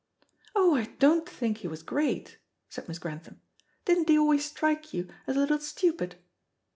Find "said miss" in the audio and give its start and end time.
2.69-2.97